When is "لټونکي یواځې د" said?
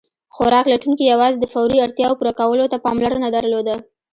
0.73-1.45